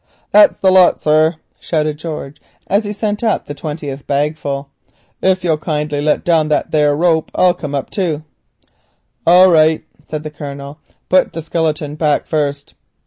[0.31, 4.69] "That's the lot, sir," shouted George, as he sent up the last bagful.
[5.21, 8.23] "If you'll kindly let down that there rope, I'll come up too."
[9.27, 12.73] "All right," said the Colonel, "put the skeleton back first."